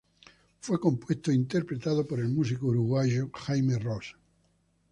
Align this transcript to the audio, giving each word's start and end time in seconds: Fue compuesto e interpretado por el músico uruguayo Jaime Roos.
Fue 0.61 0.79
compuesto 0.79 1.29
e 1.29 1.35
interpretado 1.35 2.07
por 2.07 2.19
el 2.19 2.27
músico 2.29 2.65
uruguayo 2.65 3.29
Jaime 3.35 3.77
Roos. 3.77 4.15